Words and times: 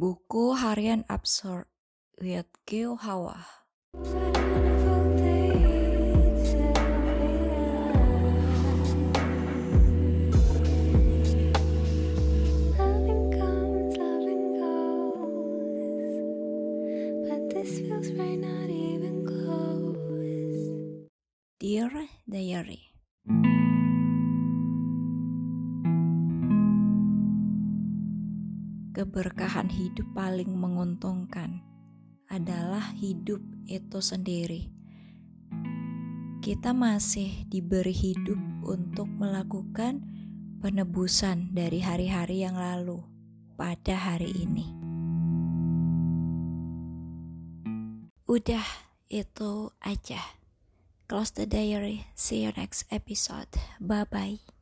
Buku 0.00 0.56
Harian 0.56 1.04
Absurd 1.12 1.68
with 2.16 2.48
Gil 2.64 2.96
Hawa. 3.04 3.44
Loving 12.80 13.28
comes, 13.36 13.92
Keberkahan 28.90 29.70
hidup 29.70 30.10
paling 30.18 30.50
menguntungkan 30.50 31.62
adalah 32.26 32.90
hidup 32.98 33.38
itu 33.70 34.02
sendiri. 34.02 34.70
Kita 36.42 36.74
masih 36.74 37.46
diberi 37.46 37.94
hidup 37.94 38.38
untuk 38.66 39.06
melakukan 39.06 40.02
penebusan 40.58 41.54
dari 41.54 41.78
hari-hari 41.78 42.42
yang 42.42 42.58
lalu 42.58 42.98
pada 43.54 43.94
hari 43.94 44.34
ini. 44.34 44.66
Udah, 48.30 48.66
itu 49.10 49.74
aja. 49.82 50.22
Close 51.10 51.34
the 51.34 51.46
diary. 51.46 52.06
See 52.14 52.46
you 52.46 52.54
next 52.54 52.86
episode. 52.94 53.50
Bye 53.82 54.06
bye. 54.06 54.59